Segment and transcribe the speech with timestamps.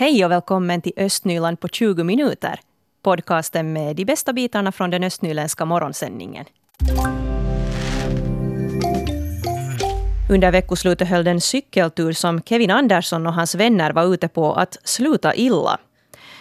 [0.00, 2.60] Hej och välkommen till Östnyland på 20 minuter.
[3.02, 6.44] Podcasten med de bästa bitarna från den östnyländska morgonsändningen.
[10.30, 14.76] Under veckoslutet höll den cykeltur som Kevin Andersson och hans vänner var ute på att
[14.84, 15.78] sluta illa.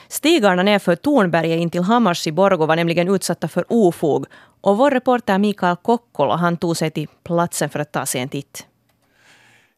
[0.07, 4.25] Stigarna nerför Tornberget in till Hammars i Borgå var nämligen utsatta för ofog
[4.61, 8.29] och vår reporter Mikael Kokkola han tog sig till platsen för att ta sig en
[8.29, 8.67] titt.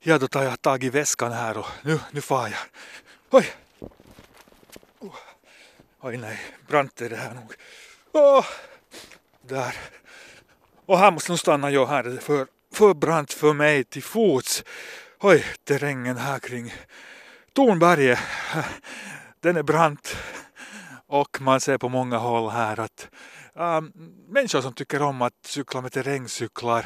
[0.04, 2.60] Ja, då tar jag tag i väskan här och nu, nu far jag.
[3.32, 3.46] Oj!
[6.04, 7.54] Oj nej, brant är det här nog.
[8.14, 8.46] Oh.
[9.42, 9.76] Där.
[10.86, 14.04] Och här måste nog stanna jag här, det är för, för brant för mig till
[14.04, 14.64] fots.
[15.20, 16.74] Oj, terrängen här kring
[17.54, 18.20] Tornberget,
[19.40, 20.16] den är brant.
[21.08, 23.10] Och man ser på många håll här att
[23.56, 23.82] äh,
[24.28, 26.86] människor som tycker om att cykla med terrängcyklar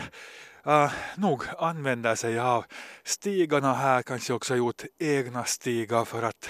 [0.66, 2.66] äh, nog använder sig av
[3.04, 6.50] stigarna här, kanske också gjort egna stigar för att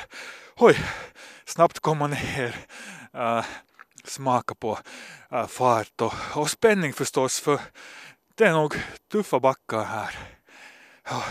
[0.59, 0.75] oj,
[1.45, 2.55] snabbt komma ner,
[3.15, 3.45] uh,
[4.03, 4.77] smaka på
[5.33, 7.59] uh, fart och, och spänning förstås för
[8.35, 8.73] det är nog
[9.11, 10.15] tuffa backar här.
[11.09, 11.23] Ja.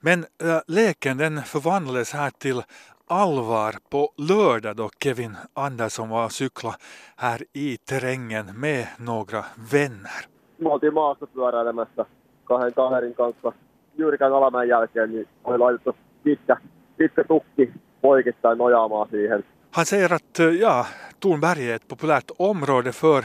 [0.00, 2.62] Men äh, leken den förvandlades här till
[3.06, 6.76] allvar på lördag då Kevin Andersson var och cykla
[7.16, 10.26] här i terrängen med några vänner
[10.60, 12.04] me oltiin maassa pyöräilemässä
[12.44, 13.52] kahden kaverin kanssa
[13.98, 16.56] Juurikan alamäen jälkeen, niin oli laitettu pitkä,
[17.02, 19.44] sitten tukki poikittain nojaamaan siihen.
[19.70, 20.86] Han säger att eh, ja,
[21.20, 23.24] Tornberg är ett populärt område för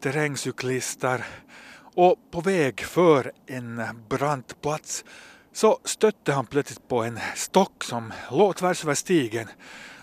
[0.00, 1.24] terrängcyklister
[1.96, 5.04] och på väg för en brant plats
[5.52, 9.46] så stötte han plötsligt på en stock som låg tvärs över stigen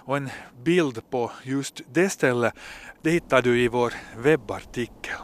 [0.06, 0.30] och en
[0.64, 2.54] bild på just det stället
[3.02, 5.16] det hittar du i vår webbartikel.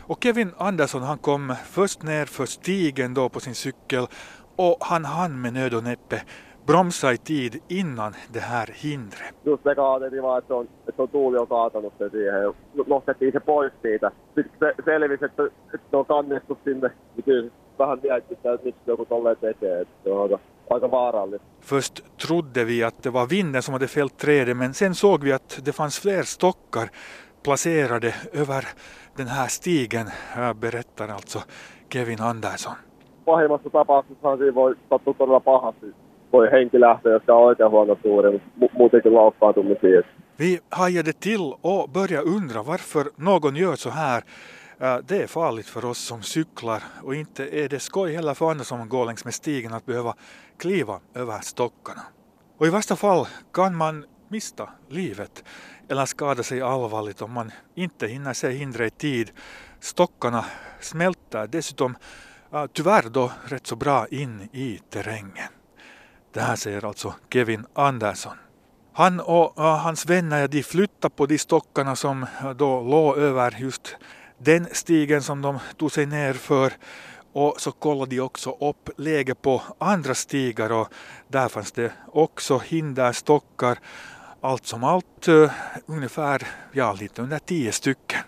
[0.00, 4.06] Och Kevin Andersson han kom först ner för stigen då på sin cykel
[4.56, 6.22] och han hann med nöd och näppe
[6.66, 9.34] bromsa i tid innan det här hindret.
[9.44, 12.54] Just me kaateli vaan, että on, että on tuuli on kaatanut sen siihen.
[12.86, 14.10] Nostettiin se pois siitä.
[14.34, 15.42] Sitten se selvisi, että,
[15.74, 16.90] että on kannettu sinne.
[17.24, 19.86] Kyllä vähän mietitään, että miksi joku tolleen tekee.
[20.04, 20.38] Se on aika,
[20.70, 21.46] aika vaarallista.
[21.60, 25.32] Först trodde vi att det var vinden som hade fällt trädet men sen såg vi
[25.32, 26.88] att det fanns fler stockar
[27.42, 28.64] placerade över
[29.16, 30.10] den här stigen,
[30.60, 31.38] berättar alltså
[31.88, 32.74] Kevin Andersson.
[33.24, 35.86] Pahimmassa tapauksessa siinä voi sattua todella pahasti.
[36.32, 40.02] Voi henki lähteä, jos on oikein huono tuuri, mutta muutenkin loukkaantumisia.
[40.38, 44.22] Vi hajade till och började undra varför någon gör så här.
[44.80, 48.50] Eh, det är farligt för oss som cyklar och inte är det skoj heller för
[48.50, 50.14] andra som går längs med stigen att behöva
[50.58, 52.02] kliva över stockarna.
[52.58, 55.44] Och i värsta fall kan man mista livet
[55.88, 59.30] eller skada sig allvarligt om man inte hinner se hindret i tid.
[59.80, 60.44] Stockarna
[60.80, 61.96] smälter dessutom
[62.52, 65.61] eh, tyvärr då rätt så bra in i terrängen.
[66.34, 68.36] Det här säger alltså Kevin Andersson.
[68.92, 72.26] Han och hans vänner de flyttade på de stockarna som
[72.56, 73.96] då låg över just
[74.38, 76.72] den stigen som de tog sig ner för
[77.32, 80.88] och så kollade de också upp läget på andra stigar och
[81.28, 83.78] där fanns det också hinderstockar
[84.40, 85.50] allt som allt eh,
[85.86, 88.20] ungefär, ja lite under tio stycken.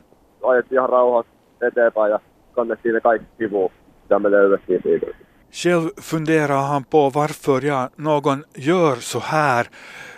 [0.42, 2.20] Ajettiin ihan rauhassa eteenpäin ja
[2.54, 3.70] kannettiin ne kaikki sivuun,
[4.02, 5.23] mitä me löydettiin siitä.
[5.54, 9.66] Själv funderar han på varför jag någon gör så här.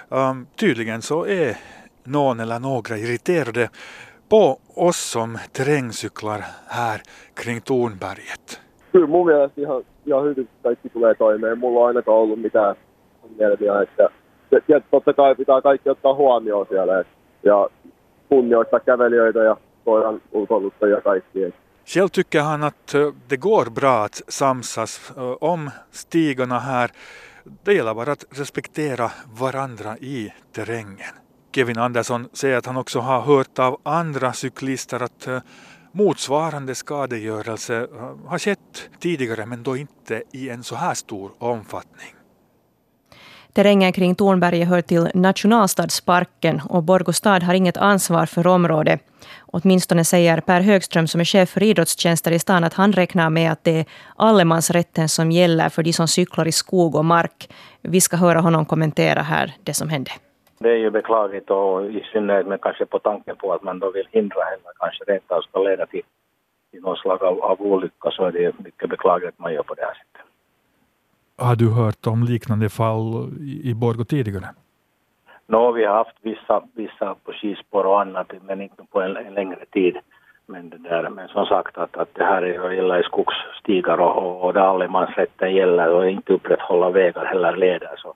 [0.08, 1.56] Um, tydligen så är
[2.04, 3.68] någon eller några irriterade
[4.28, 7.00] på oss som terrängcyklar här
[7.34, 8.60] kring Tornberget.
[8.92, 11.58] Kyllä mun mielestä ihan, ihan hyvin kaikki tulee toimeen.
[11.58, 12.76] Mulla on ainakaan ollut mitään
[13.22, 14.08] ongelmia, että
[14.68, 17.04] ja totta kai pitää kaikki ottaa huomioon siellä
[17.42, 17.68] ja
[18.28, 21.44] kunnioittaa kävelijöitä ja koiran ulkoiluttajia ja kaikki.
[21.44, 21.65] Että.
[21.86, 26.90] Själv tycker han att eh, det går bra att samsas eh, om stigarna här.
[27.64, 31.14] Det gäller bara att respektera varandra i terrängen.
[31.52, 35.40] Kevin Andersson säger att han också har hört av andra cyklister att eh,
[35.92, 37.88] motsvarande skadegörelse
[38.26, 42.15] har skett tidigare men då inte i en så här stor omfattning.
[43.56, 49.00] Terrängen kring Tornberget hör till nationalstadsparken och Borgå stad har inget ansvar för området.
[49.46, 53.52] Åtminstone säger Per Högström som är chef för idrottstjänster i stan att han räknar med
[53.52, 53.84] att det är
[54.16, 57.48] allemansrätten som gäller för de som cyklar i skog och mark.
[57.82, 60.10] Vi ska höra honom kommentera här det som hände.
[60.58, 63.90] Det är ju beklagligt och i synnerhet med kanske på tanken på att man då
[63.90, 66.02] vill hindra eller kanske rent av ska leda till,
[66.70, 69.74] till någon slag av, av olycka så är det mycket beklagligt att man gör på
[69.74, 70.25] det här sättet.
[71.38, 73.32] Har du hört om liknande fall
[73.64, 74.48] i Borgå tidigare?
[75.46, 79.34] No, vi har haft vissa, vissa på skispår och annat, men inte på en, en
[79.34, 79.96] längre tid.
[80.46, 84.44] Men, det där, men som sagt att, att det här är, gäller skogsstigar och, och,
[84.44, 88.14] och där allemansrätten gäller och inte upprätthålla vägar heller leder så,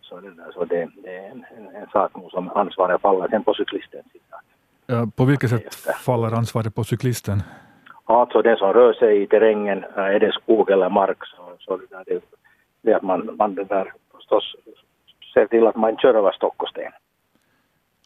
[0.00, 3.44] så, det, där, så det, det är en, en, en sak som ansvaret faller sen
[3.44, 5.06] på cyklistens sida.
[5.16, 5.74] På vilket sätt
[6.04, 7.42] faller ansvaret på cyklisten?
[8.04, 11.86] Alltså den som rör sig i terrängen, är det skog eller mark, så, så det,
[11.90, 12.20] där, det,
[12.82, 14.54] det att man, man det där förstås
[15.34, 16.92] ser till att man kör över stock och sten.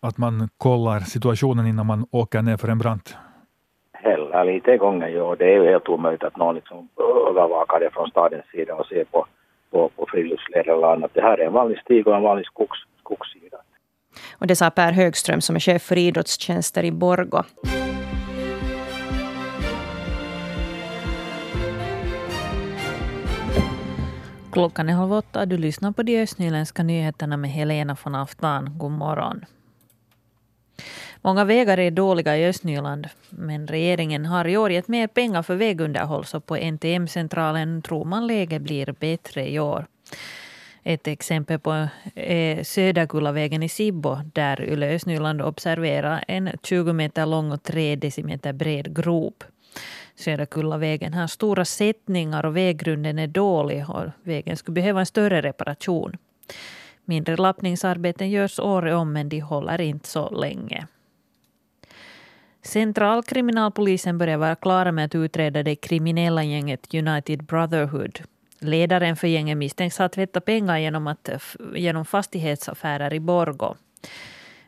[0.02, 3.16] Att man kollar situationen innan man åker ner för en brant?
[3.98, 5.36] Hela lite gånger, ja.
[5.38, 6.88] Det är ju helt omöjligt att någon liksom
[7.30, 9.26] övervakar det från stadens sida och ser på,
[9.70, 11.10] på, på friluftsleder eller annat.
[11.14, 13.56] Det här är en vanlig stig och en vanlig skogs, skogssida.
[14.38, 17.42] Och det sa Per Högström som är chef för idrottstjänster i Borgo.
[24.54, 25.46] Klockan är halv åtta.
[25.46, 28.78] Du lyssnar på de östnyländska nyheterna med Helena von Aftan.
[28.78, 29.44] God morgon.
[31.22, 35.54] Många vägar är dåliga i Östnyland, men regeringen har i år gett mer pengar för
[35.54, 39.86] vägunderhåll, så på NTM-centralen tror man läget blir bättre i år.
[40.82, 47.26] Ett exempel på eh, är Söderkullavägen i Sibbo, där Yle Östnyland observerar en 20 meter
[47.26, 49.44] lång och 3 decimeter bred grop.
[50.14, 56.16] Söderkullavägen har stora sättningar och väggrunden är dålig och vägen skulle behöva en större reparation.
[57.04, 60.86] Mindre lappningsarbeten görs året om men de håller inte så länge.
[62.62, 68.20] Centralkriminalpolisen börjar vara klara med att utreda det kriminella gänget United Brotherhood.
[68.58, 71.30] Ledaren för gänget misstänks ha tvättat pengar genom, att,
[71.74, 73.74] genom fastighetsaffärer i Borgo.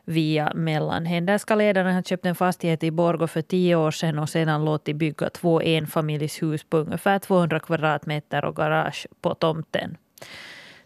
[0.09, 4.29] Via mellanhänder ska ledarna ha köpt en fastighet i Borgo för tio år sedan och
[4.29, 9.97] sedan låtit bygga två enfamiljshus på ungefär 200 kvadratmeter och garage på tomten.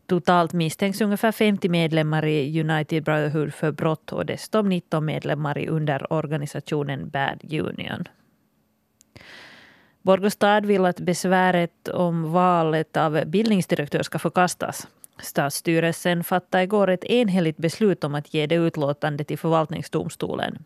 [0.06, 5.68] Totalt misstänks ungefär 50 medlemmar i United Brotherhood för brott och dessutom 19 medlemmar i
[5.68, 8.04] underorganisationen Bad Union.
[10.02, 14.88] Borgostad vill att besväret om valet av bildningsdirektör ska förkastas.
[15.22, 20.64] Stadsstyrelsen fattade igår ett enhälligt beslut om att ge det utlåtande till förvaltningsdomstolen.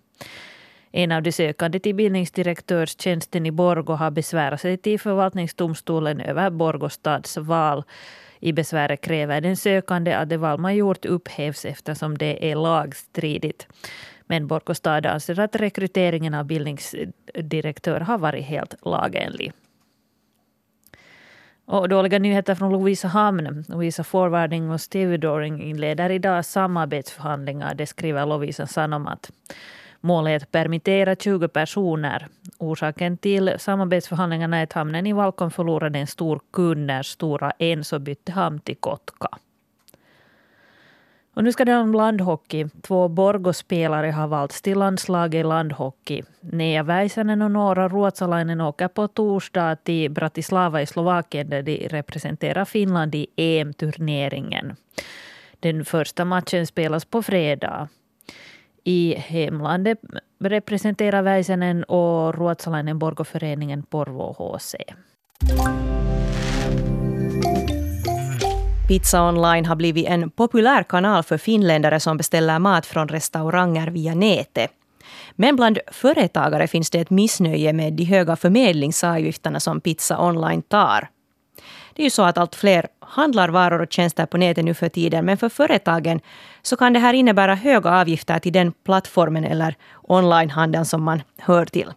[0.92, 7.38] En av de sökande till bildningsdirektörstjänsten i Borgo har besvärat sig till förvaltningsdomstolen över Borgostads
[7.38, 7.84] val
[8.40, 13.68] i besväret kräver den sökande att det val man gjort upphävs eftersom det är lagstridigt.
[14.28, 19.54] Men Borgostad anser att rekryteringen av bildningsdirektör har varit helt lagenlig.
[21.66, 23.64] Och dåliga nyheter från Lovisa Hamn.
[23.68, 29.32] Lovisa Forwarding och Stevedoring inleder idag samarbetsförhandlingar, det skriver Lovisa Sanomat.
[30.02, 32.28] Målet är att permittera 20 personer.
[32.58, 38.00] Orsaken till samarbetsförhandlingarna är att hamnen i Valkon förlorade en stor kund när Stora Enso
[38.00, 39.28] bytte hamn till Kotka.
[41.36, 42.66] Och nu ska det om landhockey.
[42.82, 46.24] Två Borgospelare har valts till landslaget i landhockey.
[46.40, 52.66] Nea Väisänen och Nora Ruotsalainen åker på torsdag till Bratislava i Slovakien där de representerar
[52.66, 54.76] Finland i EM-turneringen.
[55.60, 57.90] Den första matchen spelas på fredag.
[58.84, 60.00] I hemlandet
[60.40, 64.76] representerar Väisänen och Ruotsalainen Borgoföreningen Porvo HC.
[68.88, 74.16] Pizza Online har blivit en populär kanal för finländare som beställer mat från restauranger via
[74.16, 74.72] nätet.
[75.36, 81.10] Men bland företagare finns det ett missnöje med de höga förmedlingsavgifterna som Pizza Online tar.
[81.94, 84.90] Det är ju så att allt fler handlar varor och tjänster på nätet nu för
[84.90, 86.20] tiden, men för företagen
[86.62, 91.66] så kan det här innebära höga avgifter till den plattformen eller onlinehandeln som man hör
[91.66, 91.92] till.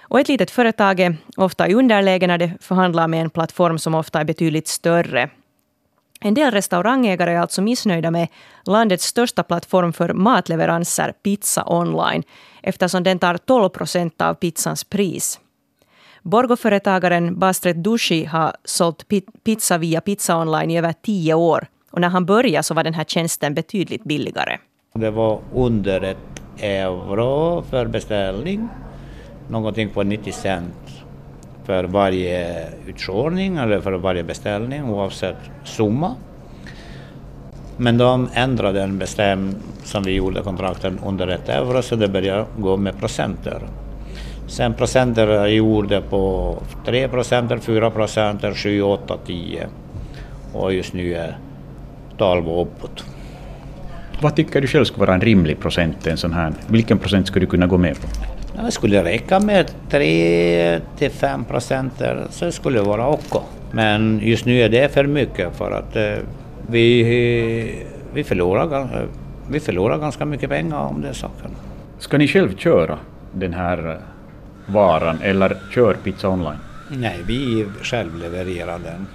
[0.00, 3.94] Och ett litet företag är ofta i underläge när det förhandlar med en plattform som
[3.94, 5.30] ofta är betydligt större.
[6.24, 8.28] En del restaurangägare är alltså missnöjda med
[8.64, 12.22] landets största plattform för matleveranser, Pizza Online,
[12.62, 15.40] eftersom den tar 12 procent av pizzans pris.
[16.22, 19.04] Borgoföretagaren Bastret Dushi har sålt
[19.44, 21.66] pizza via Pizza Online i över tio år.
[21.90, 24.58] Och när han började så var den här tjänsten betydligt billigare.
[24.94, 28.68] Det var under ett euro för beställning,
[29.48, 30.81] någonting på 90 cent
[31.72, 36.14] för varje utkörning eller för varje beställning oavsett summa.
[37.76, 42.44] Men de ändrade en bestäm som vi gjorde kontrakten under ett euro så det började
[42.58, 43.62] gå med procenter.
[44.46, 49.66] Sen procenter gjorde gjorda på 3 procenter, 4 procenter, 7, 8, 10
[50.52, 51.38] och just nu är
[52.18, 53.04] 12 och uppåt.
[54.20, 56.52] Vad tycker du själv skulle vara en rimlig procent en sån här?
[56.66, 58.31] Vilken procent skulle du kunna gå med på?
[58.54, 63.40] Det skulle räcka med 3 till 5 procenter så skulle det vara okej.
[63.72, 66.24] Men just nu är det för mycket för att eh,
[66.66, 69.06] vi, vi, förlorar,
[69.50, 71.50] vi förlorar ganska mycket pengar om det saken.
[71.98, 72.98] Ska ni själv köra
[73.32, 73.98] den här
[74.66, 76.58] varan eller kör Pizza Online?
[76.88, 79.06] Nej, vi själv levererar den.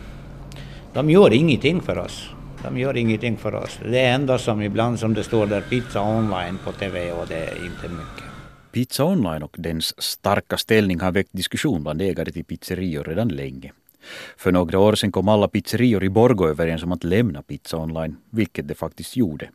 [0.94, 2.30] De gör ingenting för oss.
[2.64, 3.80] De gör ingenting för oss.
[3.92, 7.66] Det enda som ibland som det står där pizza online på TV och det är
[7.66, 8.37] inte mycket.
[8.72, 13.72] Pizza online och dens starka ställning har väckt diskussion bland ägare till pizzerior redan länge.
[14.38, 18.18] För några år sedan kom alla pizzerior i Borgå överens om att lämna pizza online,
[18.30, 19.50] vilket de faktiskt gjorde.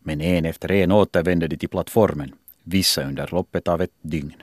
[0.00, 4.34] Men en efter en återvände de till plattformen, vissa under loppet av ett dygn.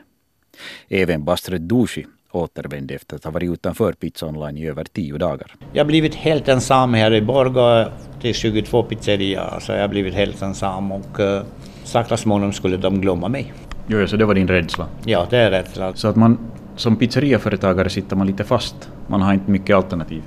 [0.90, 5.56] Även Bastret Dushi återvände efter att ha varit utanför Pizza Online i över tio dagar.
[5.74, 10.14] Jag har blivit helt ensam här i Borgå till 22 pizzerior, så jag har blivit
[10.14, 11.46] helt ensam och eh, uh,
[11.84, 13.54] sakta småningom skulle de glömma mig.
[13.88, 14.88] Jo, så det var din rädsla?
[15.06, 15.94] Ja, det är rädsla.
[15.94, 16.38] Så att man
[16.76, 18.92] som pizzeriaföretagare sitter man lite fast?
[19.08, 20.24] Man har inte mycket alternativ?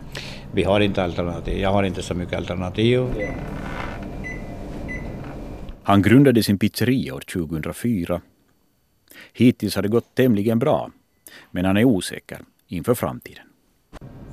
[0.53, 1.59] Vi har inte alternativ.
[1.59, 3.07] Jag har inte så mycket alternativ.
[5.83, 8.21] Han grundade sin pizzeria år 2004.
[9.33, 10.91] Hittills har det gått tämligen bra,
[11.51, 13.45] men han är osäker inför framtiden.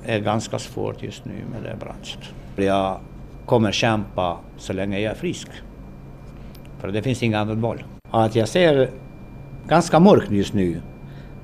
[0.06, 2.20] Det är ganska svårt just nu med den branschen.
[2.56, 3.00] Jag
[3.46, 5.48] kommer kämpa så länge jag är frisk.
[6.80, 7.84] För det finns inga annat val.
[8.10, 8.90] Att jag ser
[9.68, 10.80] ganska mörkt just nu,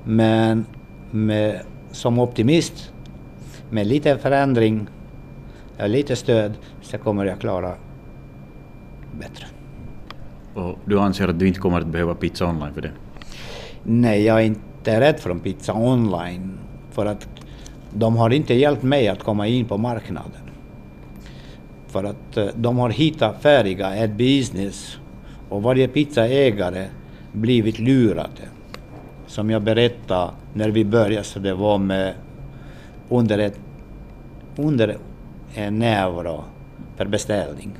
[0.03, 0.65] men
[1.11, 1.61] med,
[1.91, 2.93] som optimist,
[3.69, 4.87] med lite förändring,
[5.85, 7.73] lite stöd, så kommer jag klara
[9.19, 9.45] bättre.
[10.53, 12.91] Och du anser att du inte kommer att behöva pizza online för det?
[13.83, 16.59] Nej, jag är inte rädd för pizza online.
[16.91, 17.27] För att
[17.93, 20.41] de har inte hjälpt mig att komma in på marknaden.
[21.87, 24.97] För att eh, de har hittat färdiga ett business
[25.49, 26.87] och varje pizzaägare
[27.31, 28.49] blivit lurade.
[29.27, 32.13] Som jag berättade när vi började, så det var med
[33.09, 33.59] under, ett,
[34.55, 34.97] under
[35.53, 36.43] en euro
[36.97, 37.71] per beställning.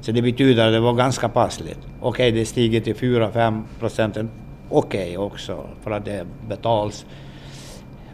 [0.00, 1.78] Så det betyder att det var ganska passligt.
[2.00, 4.30] Okej, okay, det stiger till 4-5 procenten.
[4.68, 7.06] Okej okay också, för att det betals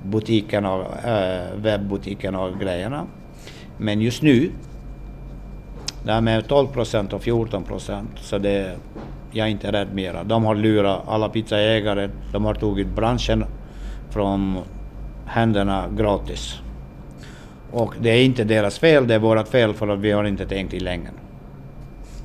[0.02, 3.06] butikerna, äh, webbutikerna och grejerna.
[3.76, 4.50] Men just nu,
[6.04, 8.76] det är med 12 procent och 14 procent, så det,
[9.32, 10.24] jag är inte rädd mera.
[10.24, 13.44] De har lurat alla pizzaägare, de har tagit branschen
[14.10, 14.58] från
[15.26, 16.58] händerna gratis.
[17.72, 20.46] Och det är inte deras fel, det är vårt fel för att vi har inte
[20.46, 21.14] tänkt i längden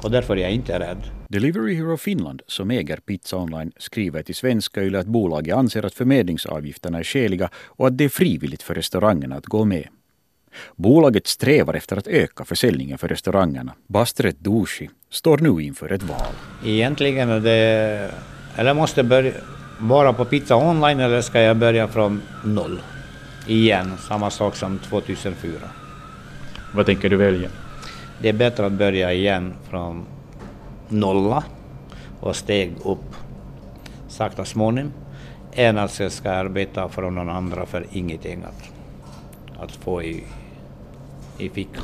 [0.05, 0.97] och därför är jag inte rädd.
[1.29, 5.93] Delivery Hero Finland, som äger Pizza Online, skriver till Svenska Yle att bolaget anser att
[5.93, 9.87] förmedlingsavgifterna är skäliga och att det är frivilligt för restaurangerna att gå med.
[10.75, 13.73] Bolaget strävar efter att öka försäljningen för restaurangerna.
[13.87, 16.33] Bastret Dushi står nu inför ett val.
[16.65, 18.11] Egentligen är det...
[18.55, 19.31] Eller måste börja
[19.79, 22.81] vara på Pizza Online eller ska jag börja från noll?
[23.47, 25.51] Igen, samma sak som 2004.
[26.73, 27.49] Vad tänker du välja?
[28.19, 30.05] det är bättre att börja igen från
[30.89, 31.43] nolla
[32.19, 33.15] och steg upp
[34.07, 34.93] sakta småningom
[35.53, 38.71] än att jag ska arbeta för någon andra för ingenting att,
[39.63, 40.23] att få i,
[41.37, 41.83] i fickan.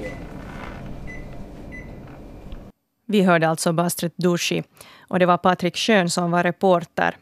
[3.12, 4.64] Vi hörde alltså Bastret Dushi
[5.08, 7.16] och det var Patrik Schön som var reporter.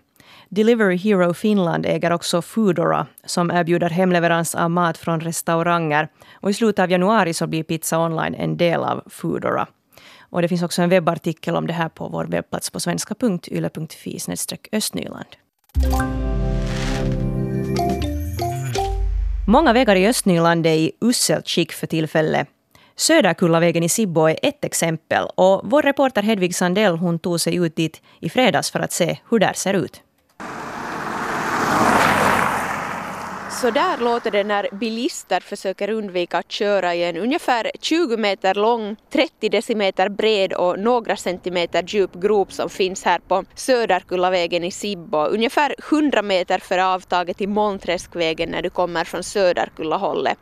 [0.50, 6.08] Delivery Hero Finland äger också Foodora som erbjuder hemleverans av mat från restauranger.
[6.34, 9.67] Och I slutet av januari så blir Pizza Online en del av Foodora.
[10.19, 14.19] Och det finns också en webbartikel om det här på vår webbplats på svenska.yle.fi
[14.72, 15.36] östnyland.
[19.48, 22.48] Många vägar i Östnyland är i uselt skick för tillfället.
[23.00, 27.75] Söderkullavägen i Sibbo är ett exempel och vår reporter Hedvig Sandell hon tog sig ut
[27.75, 30.01] dit i fredags för att se hur det ser ut.
[33.62, 38.56] Så där låter det när bilister försöker undvika att köra i en ungefär 20 meter
[38.56, 44.72] lång, 30 decimeter bred och några centimeter djup grop som finns här på Söderkullavägen i
[44.72, 50.38] Sibbo, ungefär 100 meter före avtaget till Molnträskvägen när du kommer från Söderkullahållet.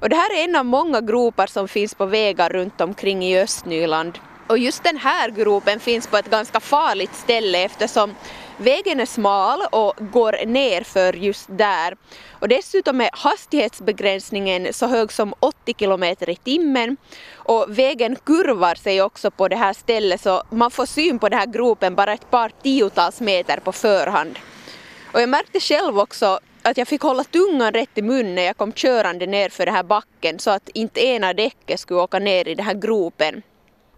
[0.00, 3.40] Och det här är en av många gropar som finns på vägar runt omkring i
[3.40, 4.18] Östnyland.
[4.46, 8.14] Och just den här gropen finns på ett ganska farligt ställe eftersom
[8.58, 11.96] Vägen är smal och går ner för just där.
[12.30, 16.96] Och dessutom är hastighetsbegränsningen så hög som 80 kilometer i timmen.
[17.34, 21.38] Och vägen kurvar sig också på det här stället så man får syn på den
[21.38, 24.38] här gropen bara ett par tiotals meter på förhand.
[25.12, 28.56] Och jag märkte själv också att jag fick hålla tungan rätt i munnen när jag
[28.56, 32.48] kom körande ner för den här backen så att inte ena däcket skulle åka ner
[32.48, 33.42] i den här gropen.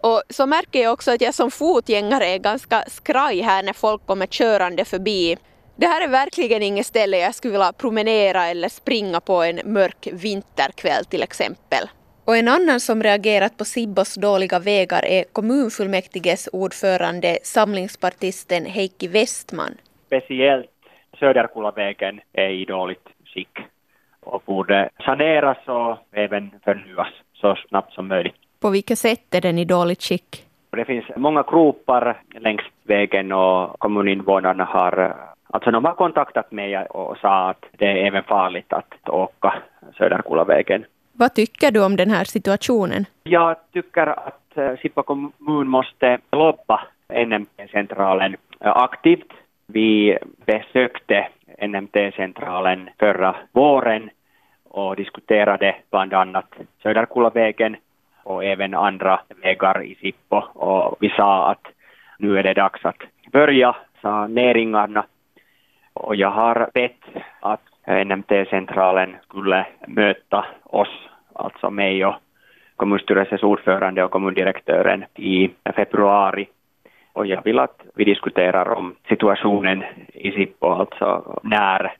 [0.01, 4.05] Och så märker jag också att jag som fotgängare är ganska skraj här när folk
[4.05, 5.37] kommer körande förbi.
[5.75, 10.07] Det här är verkligen inget ställe jag skulle vilja promenera eller springa på en mörk
[10.11, 11.89] vinterkväll till exempel.
[12.25, 19.77] Och en annan som reagerat på Sibbos dåliga vägar är kommunfullmäktiges ordförande, samlingspartisten Heikki Westman.
[20.05, 20.78] Speciellt
[21.19, 23.59] Söderkullavägen är i dåligt skick
[24.19, 28.35] och borde saneras och även förnyas så snabbt som möjligt.
[28.59, 30.45] På vilket sätt är den i dåligt skick?
[30.69, 35.15] Det finns många gropar längs vägen och kommuninvånarna har
[35.51, 39.53] Alltså de har kontaktat mig och sa att det är även farligt att åka
[39.97, 40.85] Söderkullavägen.
[41.11, 43.05] Vad tycker du om den här situationen?
[43.23, 46.81] Jag tycker att eh, Sippo kommun måste lobba
[47.27, 49.31] NMT-centralen eh, aktivt.
[49.73, 51.27] Vi besökte
[51.61, 54.09] NMT-centralen förra våren
[54.63, 56.45] och diskuterade bland annat
[56.83, 57.75] Söderkullavägen
[58.23, 61.67] och även andra vägar i Sippo och vi sa att
[62.19, 65.05] nu är det dags att börja saneringarna
[65.93, 67.03] och jag har bett
[67.39, 67.61] att
[68.05, 72.15] NMT-centralen skulle möta oss, alltså mig och
[72.75, 76.47] kommunstyrelsens ordförande och kommundirektören i februari.
[77.19, 79.83] Och jag vill att vi diskuterar om situationen
[80.13, 81.93] i Sippo, alltså när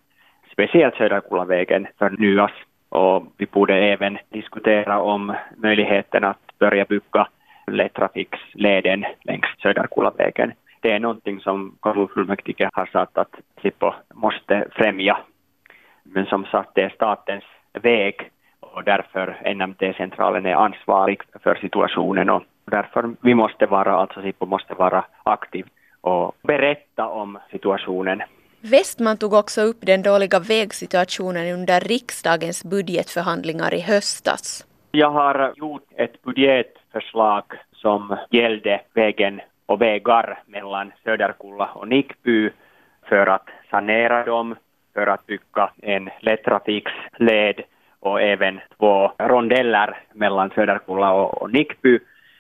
[0.52, 2.52] speciellt Söderkullavägen förnyas.
[2.90, 7.28] Och vi borde även diskutera om möjligheten att börja bygga
[7.68, 15.18] lättrafiksleden längs Söderkullavägen det är någonting som kommunfullmäktige har sagt att Sippo måste främja.
[16.04, 18.16] Men som sagt, det är statens väg
[18.60, 24.74] och därför NMT-centralen är ansvarig för situationen och därför vi måste vara, alltså Sippo måste
[24.74, 25.66] vara aktiv
[26.02, 28.22] och berätta om situationen.
[28.62, 34.66] Westman tog också upp den dåliga vägsituationen under riksdagens budgetförhandlingar i höstas.
[34.92, 42.50] Jag har gjort ett budgetförslag som gällde vägen och vägar mellan Söderkulla och Nickby
[43.10, 44.56] för att sanera dem,
[44.94, 47.62] för att bygga en lättrafiksled
[48.00, 52.00] och även två rondeller mellan Söderkulla och Nickby.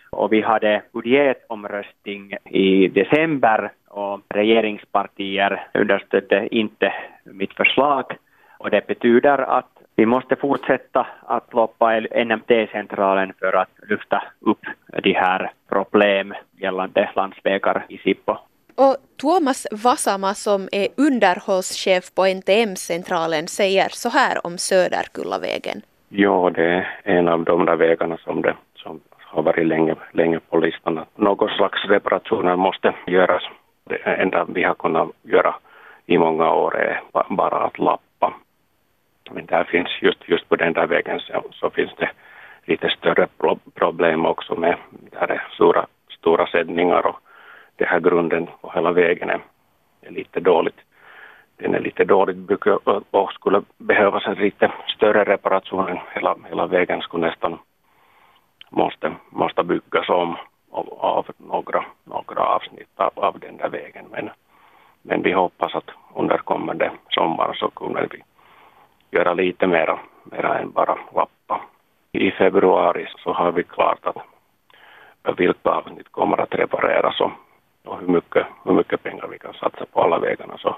[0.09, 8.05] Och vi hade budgetomröstning i december och regeringspartier understödde inte mitt förslag.
[8.57, 14.65] Och det betyder att vi måste fortsätta att loppa NMT-centralen för att lyfta upp
[15.03, 18.37] de här problem gällande landsvägar i Sippo.
[18.75, 25.81] Och Tuomas Vasama som är underhållschef på NTM-centralen säger så här om Söderkullavägen.
[26.09, 28.55] Ja, det är en av de där vägarna som, det,
[29.29, 31.05] har varit länge, länge på listan.
[31.15, 33.43] Någon slags reparationer måste göras.
[33.83, 35.55] Det enda vi har kunnat göra
[36.05, 38.33] i många år är bara att lappa.
[39.31, 42.09] Men där finns just, just på den där vägen så, så finns det
[42.65, 43.27] lite större
[43.75, 44.75] problem också med
[45.11, 47.19] där det stora, stora sändningar och
[47.75, 49.39] det här grunden på hela vägen är,
[50.01, 50.79] är lite dåligt.
[51.57, 52.67] Den är lite dåligt byggd
[53.11, 55.99] och skulle behövas en lite större reparation.
[56.13, 57.57] Hela, hela vägen skulle nästan
[58.79, 60.37] måste, måste byggas om
[60.71, 64.05] av, av några, några avsnitt av, av den där vägen.
[64.11, 64.29] Men,
[65.01, 68.23] men vi hoppas att under kommande sommar så kunde vi
[69.17, 71.61] göra lite mera, mera än bara lappa.
[72.11, 77.31] I februari så har vi klart att vilka avsnitt kommer att repareras och,
[77.85, 80.57] och hur, mycket, hur mycket pengar vi kan satsa på alla vägarna.
[80.57, 80.77] Så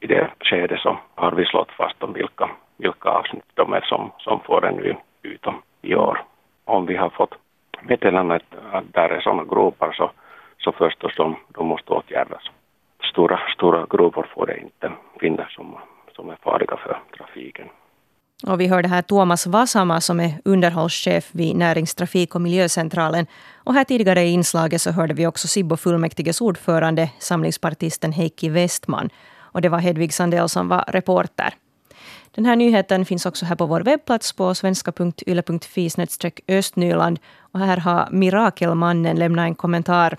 [0.00, 4.10] i det skedet så har vi slått fast om vilka, vilka avsnitt de är som,
[4.18, 6.22] som får en ny yta i år.
[6.64, 7.34] Om vi har fått
[7.82, 10.10] meddelande att, att där är sådana gropar så,
[10.58, 12.42] så förstås de, de måste åtgärdas.
[13.10, 15.76] Stora, stora gropar får det inte finnas som,
[16.16, 17.68] som är farliga för trafiken.
[18.58, 23.26] Och vi hörde här Tuomas Vasama som är underhållschef vid Näringstrafik och miljöcentralen.
[23.54, 29.10] Och här tidigare i inslaget så hörde vi också Sibbo fullmäktiges ordförande, samlingspartisten Heikki Westman.
[29.36, 31.54] Och det var Hedvig Sandell som var reporter.
[32.34, 35.90] Den här nyheten finns också här på vår webbplats på svenska.yle.fi
[36.48, 37.18] östnyland.
[37.52, 40.18] Och här har Mirakelmannen lämnat en kommentar.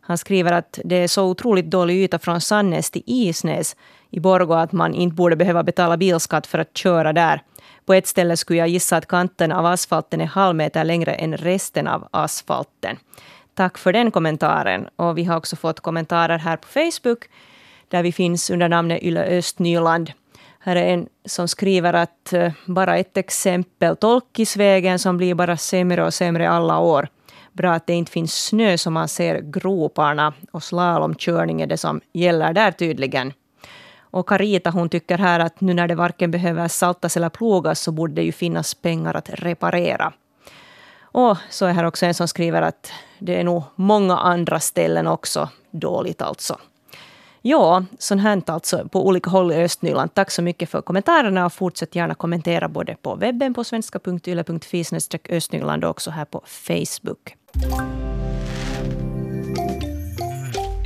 [0.00, 3.76] Han skriver att det är så otroligt dålig yta från Sannäs till Isnäs
[4.10, 7.42] i Borgå att man inte borde behöva betala bilskatt för att köra där.
[7.90, 11.86] På ett ställe skulle jag gissa att kanten av asfalten är halvmeter längre än resten
[11.86, 12.96] av asfalten.
[13.54, 14.88] Tack för den kommentaren.
[14.96, 17.18] Och vi har också fått kommentarer här på Facebook
[17.88, 20.12] där vi finns under namnet Yle Östnyland.
[20.60, 26.04] Här är en som skriver att eh, bara ett exempel, Tolkisvägen som blir bara sämre
[26.04, 27.08] och sämre alla år.
[27.52, 32.00] Bra att det inte finns snö så man ser groparna och slalomkörning är det som
[32.12, 33.32] gäller där tydligen.
[34.10, 37.92] Och Carita hon tycker här att nu när det varken behöver saltas eller plogas så
[37.92, 40.12] borde det ju finnas pengar att reparera.
[41.12, 45.06] Och så är här också en som skriver att det är nog många andra ställen
[45.06, 46.58] också dåligt alltså.
[47.42, 50.14] Ja, sånt här alltså på olika håll i Östnyland.
[50.14, 54.84] Tack så mycket för kommentarerna och fortsätt gärna kommentera både på webben på svenska.yle.fi
[55.28, 57.36] östnyland och också här på Facebook.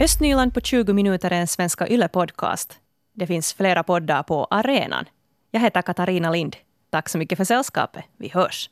[0.00, 2.83] Östnyland på 20 minuter är en Svenska Yle-podcast.
[3.14, 5.04] Det finns flera poddar på arenan.
[5.50, 6.56] Jag heter Katarina Lind.
[6.90, 8.04] Tack så mycket för sällskapet.
[8.16, 8.70] Vi hörs.